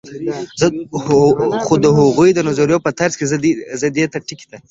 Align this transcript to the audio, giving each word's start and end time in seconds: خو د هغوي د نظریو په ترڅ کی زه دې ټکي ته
خو 1.65 1.73
د 1.83 1.85
هغوي 1.97 2.31
د 2.33 2.39
نظریو 2.47 2.83
په 2.85 2.91
ترڅ 2.99 3.13
کی 3.19 3.25
زه 3.81 3.87
دې 3.95 4.05
ټکي 4.13 4.45
ته 4.51 4.57